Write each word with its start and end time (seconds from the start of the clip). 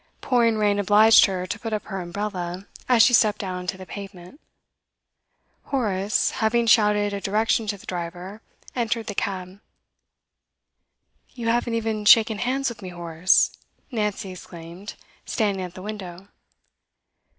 Pouring 0.19 0.57
rain 0.57 0.79
obliged 0.79 1.25
her 1.27 1.45
to 1.45 1.59
put 1.59 1.73
up 1.73 1.83
her 1.83 2.01
umbrella 2.01 2.65
as 2.89 3.03
she 3.03 3.13
stepped 3.13 3.37
down 3.37 3.55
on 3.55 3.67
to 3.67 3.77
the 3.77 3.85
pavement. 3.85 4.41
Horace, 5.65 6.31
having 6.31 6.65
shouted 6.65 7.13
a 7.13 7.21
direction 7.21 7.67
to 7.67 7.77
the 7.77 7.85
driver, 7.85 8.41
entered 8.75 9.05
the 9.05 9.13
cab. 9.13 9.59
'You 11.35 11.49
haven't 11.49 11.75
even 11.75 12.05
shaken 12.05 12.39
hands 12.39 12.67
with 12.69 12.81
me, 12.81 12.89
Horace,' 12.89 13.51
Nancy 13.91 14.31
exclaimed, 14.31 14.95
standing 15.27 15.63
at 15.63 15.75
the 15.75 15.83
window. 15.83 16.29